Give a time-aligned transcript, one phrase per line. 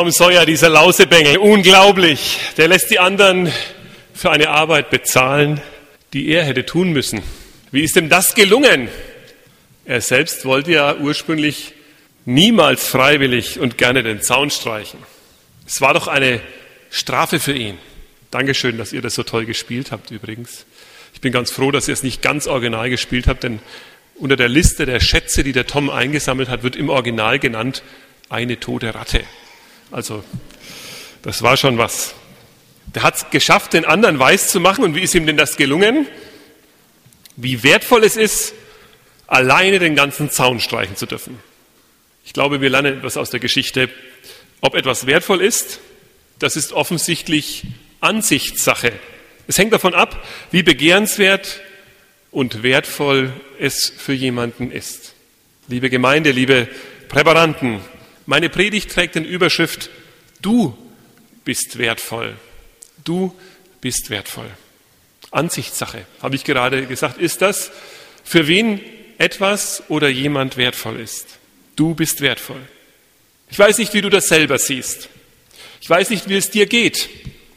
[0.00, 2.38] Tom Sawyer, dieser Lausebengel, unglaublich.
[2.56, 3.52] Der lässt die anderen
[4.14, 5.60] für eine Arbeit bezahlen,
[6.14, 7.22] die er hätte tun müssen.
[7.70, 8.88] Wie ist ihm das gelungen?
[9.84, 11.74] Er selbst wollte ja ursprünglich
[12.24, 14.98] niemals freiwillig und gerne den Zaun streichen.
[15.66, 16.40] Es war doch eine
[16.88, 17.76] Strafe für ihn.
[18.30, 20.64] Dankeschön, dass ihr das so toll gespielt habt übrigens.
[21.12, 23.60] Ich bin ganz froh, dass ihr es nicht ganz original gespielt habt, denn
[24.14, 27.82] unter der Liste der Schätze, die der Tom eingesammelt hat, wird im Original genannt
[28.30, 29.24] eine tote Ratte.
[29.90, 30.24] Also,
[31.22, 32.14] das war schon was.
[32.94, 34.84] Der hat es geschafft, den anderen weiß zu machen.
[34.84, 36.06] Und wie ist ihm denn das gelungen?
[37.36, 38.54] Wie wertvoll es ist,
[39.26, 41.38] alleine den ganzen Zaun streichen zu dürfen.
[42.24, 43.88] Ich glaube, wir lernen etwas aus der Geschichte.
[44.60, 45.80] Ob etwas wertvoll ist,
[46.38, 47.64] das ist offensichtlich
[48.00, 48.92] Ansichtssache.
[49.46, 51.60] Es hängt davon ab, wie begehrenswert
[52.30, 55.14] und wertvoll es für jemanden ist.
[55.68, 56.68] Liebe Gemeinde, liebe
[57.08, 57.80] Präparanten,
[58.30, 59.90] meine Predigt trägt den Überschrift
[60.40, 60.78] Du
[61.44, 62.36] bist wertvoll.
[63.02, 63.34] Du
[63.80, 64.48] bist wertvoll.
[65.32, 67.72] Ansichtssache, habe ich gerade gesagt, ist das,
[68.22, 68.80] für wen
[69.18, 71.26] etwas oder jemand wertvoll ist.
[71.74, 72.60] Du bist wertvoll.
[73.50, 75.08] Ich weiß nicht, wie du das selber siehst.
[75.80, 77.08] Ich weiß nicht, wie es dir geht.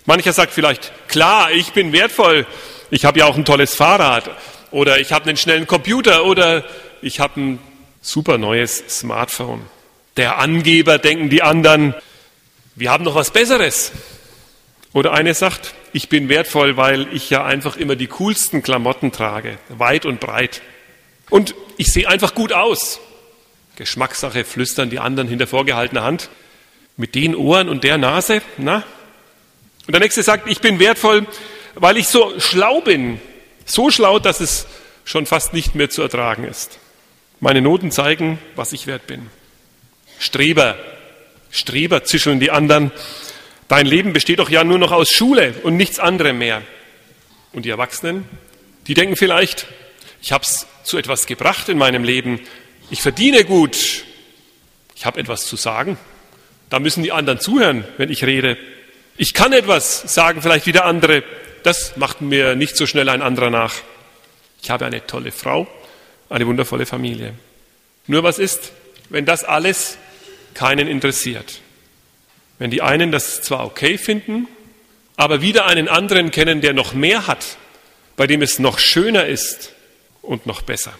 [0.05, 2.47] Mancher sagt vielleicht, klar, ich bin wertvoll.
[2.89, 4.27] Ich habe ja auch ein tolles Fahrrad
[4.71, 6.65] oder ich habe einen schnellen Computer oder
[7.03, 7.59] ich habe ein
[8.01, 9.61] super neues Smartphone.
[10.17, 11.95] Der Angeber, denken die anderen,
[12.75, 13.91] wir haben noch was Besseres.
[14.93, 19.57] Oder eine sagt, ich bin wertvoll, weil ich ja einfach immer die coolsten Klamotten trage,
[19.69, 20.61] weit und breit.
[21.29, 22.99] Und ich sehe einfach gut aus.
[23.75, 26.29] Geschmackssache flüstern die anderen hinter vorgehaltener Hand.
[26.95, 28.83] Mit den Ohren und der Nase, na?
[29.87, 31.25] Und der nächste sagt, ich bin wertvoll,
[31.73, 33.19] weil ich so schlau bin.
[33.65, 34.67] So schlau, dass es
[35.05, 36.77] schon fast nicht mehr zu ertragen ist.
[37.39, 39.29] Meine Noten zeigen, was ich wert bin.
[40.19, 40.77] Streber,
[41.51, 42.91] Streber zischeln die anderen.
[43.67, 46.61] Dein Leben besteht doch ja nur noch aus Schule und nichts anderem mehr.
[47.53, 48.25] Und die Erwachsenen,
[48.87, 49.67] die denken vielleicht,
[50.21, 52.39] ich habe es zu etwas gebracht in meinem Leben.
[52.89, 54.05] Ich verdiene gut.
[54.95, 55.97] Ich habe etwas zu sagen.
[56.69, 58.57] Da müssen die anderen zuhören, wenn ich rede.
[59.17, 61.23] Ich kann etwas sagen, vielleicht wieder andere.
[61.63, 63.75] Das macht mir nicht so schnell ein anderer nach.
[64.61, 65.67] Ich habe eine tolle Frau,
[66.29, 67.33] eine wundervolle Familie.
[68.07, 68.71] Nur was ist,
[69.09, 69.97] wenn das alles
[70.53, 71.61] keinen interessiert.
[72.59, 74.47] Wenn die einen das zwar okay finden,
[75.17, 77.57] aber wieder einen anderen kennen, der noch mehr hat,
[78.15, 79.73] bei dem es noch schöner ist
[80.21, 80.93] und noch besser.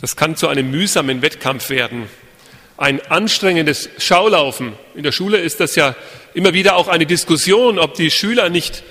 [0.00, 2.08] Das kann zu einem mühsamen Wettkampf werden,
[2.76, 4.72] ein anstrengendes Schaulaufen.
[4.94, 5.94] In der Schule ist das ja
[6.32, 8.82] immer wieder auch eine Diskussion, ob die Schüler nicht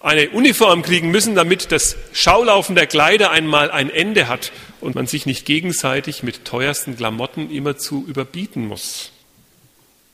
[0.00, 5.06] eine Uniform kriegen müssen, damit das Schaulaufen der Kleider einmal ein Ende hat und man
[5.06, 9.12] sich nicht gegenseitig mit teuersten Klamotten immer zu überbieten muss.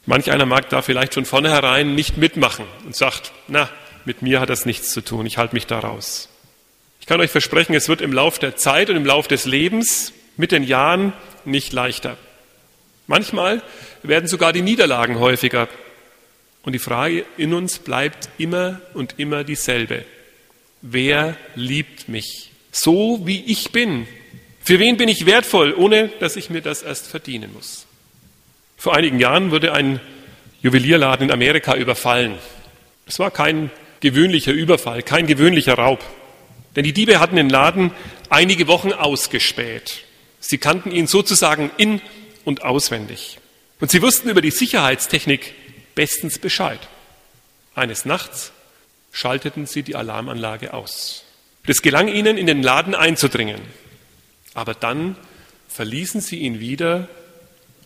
[0.07, 3.71] Manch einer mag da vielleicht von vornherein nicht mitmachen und sagt, na,
[4.05, 6.29] mit mir hat das nichts zu tun, ich halte mich da raus.
[7.01, 10.13] Ich kann euch versprechen, es wird im Lauf der Zeit und im Lauf des Lebens
[10.37, 11.13] mit den Jahren
[11.45, 12.17] nicht leichter.
[13.07, 13.63] Manchmal
[14.03, 15.69] werden sogar die Niederlagen häufiger.
[16.63, 20.05] Und die Frage in uns bleibt immer und immer dieselbe.
[20.81, 22.53] Wer liebt mich?
[22.73, 24.07] So wie ich bin.
[24.63, 27.84] Für wen bin ich wertvoll, ohne dass ich mir das erst verdienen muss?
[28.85, 29.99] Vor einigen Jahren wurde ein
[30.61, 32.35] Juwelierladen in Amerika überfallen.
[33.07, 36.05] Es war kein gewöhnlicher Überfall, kein gewöhnlicher Raub.
[36.77, 37.93] Denn die Diebe hatten den Laden
[38.29, 40.05] einige Wochen ausgespäht.
[40.39, 42.03] Sie kannten ihn sozusagen in
[42.45, 43.39] und auswendig.
[43.81, 45.55] Und sie wussten über die Sicherheitstechnik
[45.95, 46.81] bestens Bescheid.
[47.75, 48.53] Eines Nachts
[49.13, 51.25] schalteten sie die Alarmanlage aus.
[51.67, 53.63] Es gelang ihnen, in den Laden einzudringen.
[54.53, 55.17] Aber dann
[55.69, 57.09] verließen sie ihn wieder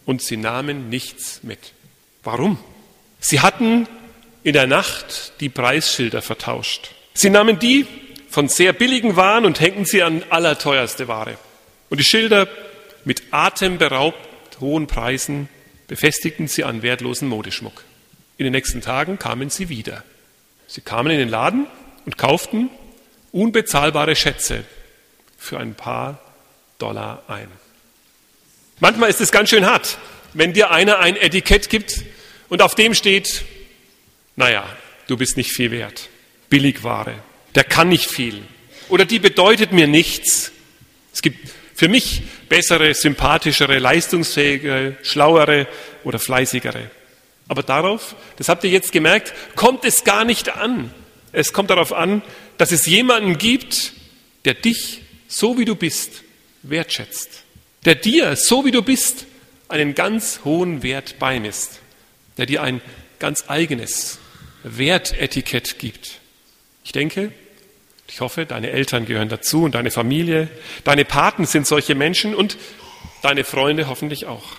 [0.09, 1.75] und sie nahmen nichts mit.
[2.25, 2.57] Warum?
[3.21, 3.87] Sie hatten
[4.43, 6.93] in der Nacht die Preisschilder vertauscht.
[7.13, 7.87] Sie nahmen die
[8.31, 11.37] von sehr billigen Waren und hängten sie an allerteuerste Ware.
[11.91, 12.49] Und die Schilder
[13.05, 14.17] mit atemberaubt
[14.61, 15.51] hohen Preisen
[15.89, 17.85] befestigten sie an wertlosen Modeschmuck.
[18.39, 20.05] In den nächsten Tagen kamen sie wieder.
[20.69, 21.67] Sie kamen in den Laden
[22.07, 22.71] und kauften
[23.31, 24.65] unbezahlbare Schätze
[25.37, 26.19] für ein paar
[26.79, 27.68] Dollar ein.
[28.81, 29.99] Manchmal ist es ganz schön hart,
[30.35, 32.03] wenn dir einer ein Etikett gibt
[32.49, 33.45] und auf dem steht,
[34.37, 34.65] naja,
[35.09, 36.09] du bist nicht viel wert,
[36.49, 37.15] Billigware,
[37.57, 38.43] der kann nicht viel
[38.89, 40.53] oder die bedeutet mir nichts.
[41.13, 45.67] Es gibt für mich bessere, sympathischere, leistungsfähigere, schlauere
[46.05, 46.89] oder fleißigere.
[47.49, 50.95] Aber darauf, das habt ihr jetzt gemerkt, kommt es gar nicht an.
[51.33, 52.23] Es kommt darauf an,
[52.59, 53.93] dass es jemanden gibt,
[54.45, 56.23] der dich, so wie du bist,
[56.63, 57.45] wertschätzt
[57.89, 59.25] der dir, so wie du bist,
[59.69, 61.81] einen ganz hohen Wert beimisst.
[62.37, 62.83] der dir ein
[63.19, 64.19] ganz eigenes
[64.63, 66.21] Wertetikett gibt.
[66.85, 67.33] Ich denke,
[68.07, 70.49] ich hoffe, deine Eltern gehören dazu und deine Familie,
[70.85, 72.59] deine Paten sind solche Menschen und
[73.23, 74.59] deine Freunde hoffentlich auch.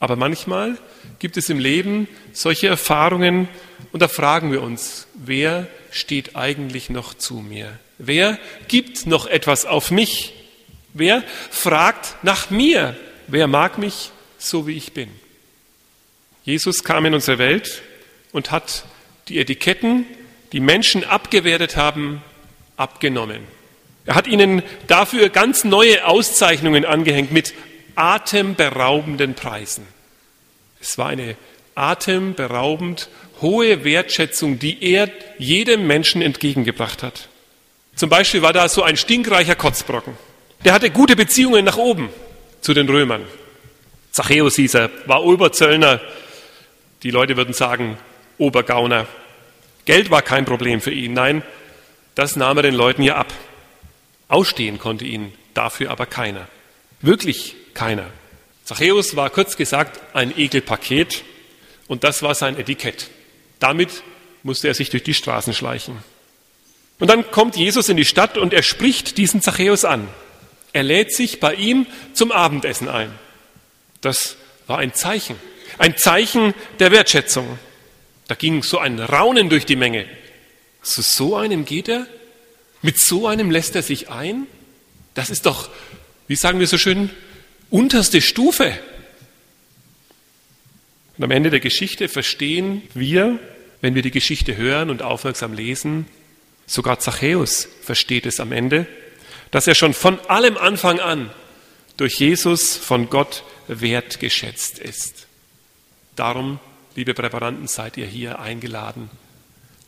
[0.00, 0.76] Aber manchmal
[1.20, 3.48] gibt es im Leben solche Erfahrungen
[3.92, 7.78] und da fragen wir uns, wer steht eigentlich noch zu mir?
[7.98, 10.34] Wer gibt noch etwas auf mich?
[10.98, 12.96] Wer fragt nach mir?
[13.26, 15.10] Wer mag mich so, wie ich bin?
[16.44, 17.82] Jesus kam in unsere Welt
[18.32, 18.84] und hat
[19.28, 20.06] die Etiketten,
[20.52, 22.22] die Menschen abgewertet haben,
[22.78, 23.42] abgenommen.
[24.06, 27.52] Er hat ihnen dafür ganz neue Auszeichnungen angehängt mit
[27.94, 29.86] atemberaubenden Preisen.
[30.80, 31.36] Es war eine
[31.74, 33.10] atemberaubend
[33.42, 37.28] hohe Wertschätzung, die er jedem Menschen entgegengebracht hat.
[37.96, 40.16] Zum Beispiel war da so ein stinkreicher Kotzbrocken.
[40.66, 42.08] Der hatte gute Beziehungen nach oben
[42.60, 43.24] zu den Römern.
[44.10, 46.00] Zachäus hieß er, war Oberzöllner.
[47.04, 47.96] Die Leute würden sagen
[48.36, 49.06] Obergauner.
[49.84, 51.12] Geld war kein Problem für ihn.
[51.12, 51.44] Nein,
[52.16, 53.32] das nahm er den Leuten ja ab.
[54.26, 56.48] Ausstehen konnte ihn dafür aber keiner.
[57.00, 58.06] Wirklich keiner.
[58.64, 61.22] Zachäus war kurz gesagt ein Ekelpaket
[61.86, 63.08] und das war sein Etikett.
[63.60, 64.02] Damit
[64.42, 65.98] musste er sich durch die Straßen schleichen.
[66.98, 70.08] Und dann kommt Jesus in die Stadt und er spricht diesen Zachäus an.
[70.76, 73.10] Er lädt sich bei ihm zum Abendessen ein.
[74.02, 74.36] Das
[74.66, 75.36] war ein Zeichen,
[75.78, 77.58] ein Zeichen der Wertschätzung.
[78.28, 80.04] Da ging so ein Raunen durch die Menge.
[80.82, 82.06] Zu so einem geht er?
[82.82, 84.46] Mit so einem lässt er sich ein?
[85.14, 85.70] Das ist doch,
[86.28, 87.08] wie sagen wir so schön,
[87.70, 88.78] unterste Stufe.
[91.16, 93.38] Und am Ende der Geschichte verstehen wir,
[93.80, 96.06] wenn wir die Geschichte hören und aufmerksam lesen,
[96.66, 98.86] sogar Zachäus versteht es am Ende,
[99.50, 101.30] dass er schon von allem Anfang an
[101.96, 105.26] durch Jesus von Gott wertgeschätzt ist.
[106.14, 106.58] Darum,
[106.94, 109.10] liebe Präparanten, seid ihr hier eingeladen.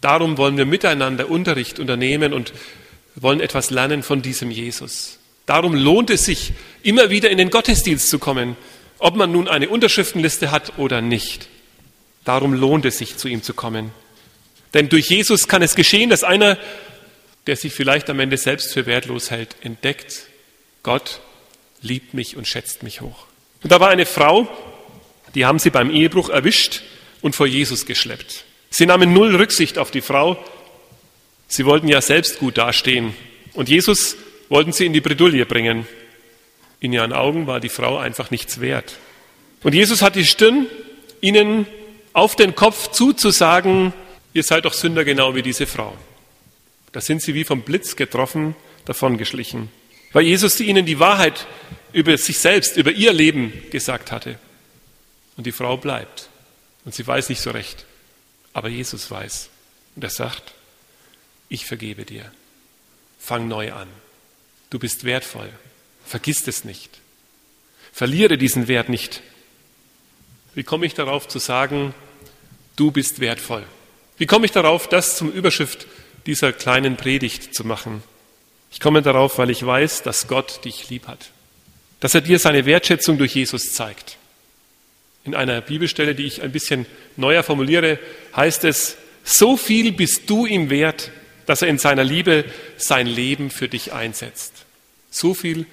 [0.01, 2.53] Darum wollen wir miteinander Unterricht unternehmen und
[3.17, 5.19] wollen etwas lernen von diesem Jesus.
[5.47, 6.53] Darum lohnt es sich,
[6.83, 8.57] immer wieder in den Gottesdienst zu kommen,
[8.99, 11.49] ob man nun eine Unterschriftenliste hat oder nicht.
[12.25, 13.91] Darum lohnt es sich, zu ihm zu kommen.
[14.75, 16.59] Denn durch Jesus kann es geschehen, dass einer,
[17.49, 20.27] der sich vielleicht am Ende selbst für wertlos hält, entdeckt,
[20.83, 21.23] Gott
[21.81, 23.25] liebt mich und schätzt mich hoch.
[23.63, 24.47] Und da war eine Frau,
[25.35, 26.83] die haben sie beim Ehebruch erwischt
[27.23, 28.45] und vor Jesus geschleppt.
[28.69, 30.37] Sie nahmen null Rücksicht auf die Frau.
[31.47, 33.15] Sie wollten ja selbst gut dastehen.
[33.55, 34.17] Und Jesus
[34.51, 35.87] wollten sie in die Bredouille bringen.
[36.81, 38.97] In ihren Augen war die Frau einfach nichts wert.
[39.63, 40.67] Und Jesus hat die Stirn,
[41.23, 41.67] ihnen
[42.13, 43.95] auf den Kopf zuzusagen,
[44.35, 45.97] ihr seid doch Sünder genau wie diese Frau.
[46.93, 49.71] Da sind sie wie vom Blitz getroffen, davongeschlichen.
[50.13, 51.47] Weil Jesus ihnen die Wahrheit
[51.93, 54.39] über sich selbst, über ihr Leben gesagt hatte.
[55.37, 56.29] Und die Frau bleibt.
[56.85, 57.85] Und sie weiß nicht so recht.
[58.53, 59.51] Aber Jesus weiß.
[59.95, 60.55] Und er sagt,
[61.49, 62.31] ich vergebe dir.
[63.19, 63.89] Fang neu an.
[64.71, 65.51] Du bist wertvoll.
[66.07, 67.01] Vergiss es nicht.
[67.93, 69.23] Verliere diesen Wert nicht.
[70.55, 71.95] Wie komme ich darauf zu sagen,
[72.77, 73.65] du bist wertvoll?
[74.17, 75.87] Wie komme ich darauf, das zum Überschrift
[76.29, 78.03] dieser kleinen Predigt zu machen?
[78.71, 81.31] Ich komme darauf, weil ich weiß, dass Gott dich lieb hat.
[82.01, 84.19] Dass er dir seine Wertschätzung durch Jesus zeigt.
[85.25, 86.85] In einer Bibelstelle, die ich ein bisschen
[87.17, 87.99] neuer formuliere,
[88.37, 91.11] heißt es, so viel bist du ihm wert,
[91.47, 92.45] dass er in seiner Liebe
[92.77, 94.53] sein Leben für dich einsetzt.
[95.11, 95.65] So viel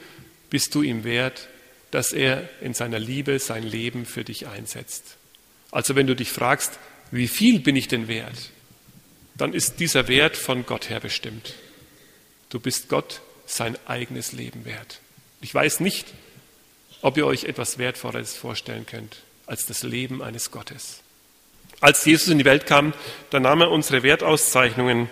[0.50, 1.50] bist du ihm wert,
[1.92, 5.18] dass er in seiner Liebe sein Leben für dich einsetzt.
[5.72, 6.80] Also wenn du dich fragst,
[7.12, 8.52] wie viel bin ich denn wert,
[9.38, 11.54] dann ist dieser Wert von Gott her bestimmt.
[12.50, 15.00] Du bist Gott sein eigenes Leben wert.
[15.42, 16.08] Ich weiß nicht,
[17.02, 21.02] ob ihr euch etwas Wertvolles vorstellen könnt als das Leben eines Gottes.
[21.82, 22.94] Als Jesus in die Welt kam,
[23.30, 25.10] da nahm er unsere Wertauszeichnungen,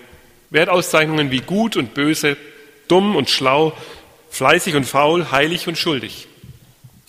[0.50, 2.38] Wertauszeichnungen wie gut und böse,
[2.88, 3.78] dumm und schlau,
[4.30, 6.28] fleißig und faul, heilig und schuldig.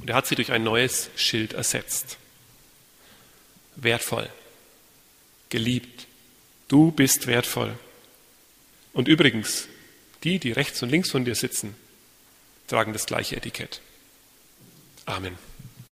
[0.01, 2.19] Und er hat sie durch ein neues Schild ersetzt.
[3.77, 4.29] Wertvoll,
[5.49, 6.07] geliebt,
[6.75, 7.79] du bist wertvoll.
[8.93, 9.69] Und übrigens,
[10.25, 11.77] die, die rechts und links von dir sitzen,
[12.67, 13.81] tragen das gleiche Etikett.
[15.07, 15.39] Amen.